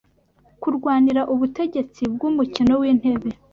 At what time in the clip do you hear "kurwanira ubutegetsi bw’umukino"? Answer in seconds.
0.61-2.73